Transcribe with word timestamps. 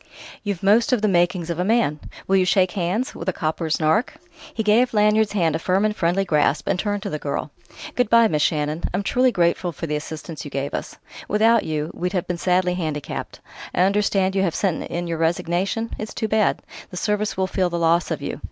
You've 0.41 0.63
most 0.63 0.91
of 0.91 1.03
the 1.03 1.07
makings 1.07 1.51
of 1.51 1.59
a 1.59 1.63
man. 1.63 1.99
Will 2.25 2.35
you 2.37 2.43
shake 2.43 2.71
hands 2.71 3.13
with 3.13 3.29
a 3.29 3.31
copper's 3.31 3.79
nark?" 3.79 4.15
He 4.51 4.63
gave 4.63 4.95
Lanyard's 4.95 5.33
hand 5.33 5.55
a 5.55 5.59
firm 5.59 5.85
and 5.85 5.95
friendly 5.95 6.25
grasp, 6.25 6.67
and 6.67 6.79
turned 6.79 7.03
to 7.03 7.09
the 7.11 7.19
girl. 7.19 7.51
"Good 7.93 8.09
bye, 8.09 8.27
Miss 8.27 8.41
Shannon. 8.41 8.83
I'm 8.95 9.03
truly 9.03 9.31
grateful 9.31 9.71
for 9.71 9.85
the 9.85 9.95
assistance 9.95 10.43
you 10.43 10.49
gave 10.49 10.73
us. 10.73 10.97
Without 11.27 11.65
you, 11.65 11.91
we'd 11.93 12.13
have 12.13 12.25
been 12.25 12.39
sadly 12.39 12.73
handicapped. 12.73 13.41
I 13.75 13.81
understand 13.81 14.33
you 14.35 14.41
have 14.41 14.55
sent 14.55 14.81
in 14.89 15.05
your 15.05 15.19
resignation? 15.19 15.91
It's 15.99 16.15
too 16.15 16.27
bad: 16.27 16.63
the 16.89 16.97
Service 16.97 17.37
will 17.37 17.45
feel 17.45 17.69
the 17.69 17.77
loss 17.77 18.09
of 18.09 18.23
you. 18.23 18.39